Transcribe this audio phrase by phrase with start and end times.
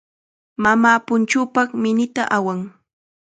[0.63, 2.59] Mamaa punchuupaq minita awan.